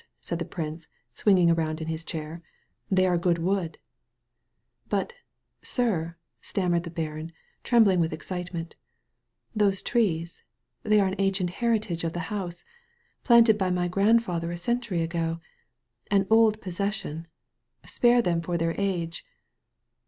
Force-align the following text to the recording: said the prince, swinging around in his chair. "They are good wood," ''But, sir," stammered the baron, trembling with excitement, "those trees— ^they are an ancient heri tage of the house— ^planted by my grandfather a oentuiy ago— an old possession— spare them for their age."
said 0.19 0.39
the 0.39 0.45
prince, 0.45 0.87
swinging 1.13 1.51
around 1.51 1.79
in 1.79 1.85
his 1.87 2.03
chair. 2.03 2.41
"They 2.89 3.05
are 3.05 3.19
good 3.19 3.37
wood," 3.37 3.77
''But, 4.89 5.11
sir," 5.61 6.15
stammered 6.41 6.81
the 6.85 6.89
baron, 6.89 7.31
trembling 7.63 7.99
with 7.99 8.11
excitement, 8.11 8.75
"those 9.55 9.83
trees— 9.83 10.41
^they 10.85 10.99
are 10.99 11.05
an 11.05 11.13
ancient 11.19 11.51
heri 11.51 11.79
tage 11.79 12.03
of 12.03 12.13
the 12.13 12.33
house— 12.33 12.63
^planted 13.23 13.59
by 13.59 13.69
my 13.69 13.87
grandfather 13.87 14.51
a 14.51 14.55
oentuiy 14.55 15.03
ago— 15.03 15.39
an 16.09 16.25
old 16.31 16.59
possession— 16.61 17.27
spare 17.85 18.23
them 18.23 18.41
for 18.41 18.57
their 18.57 18.73
age." 18.79 19.23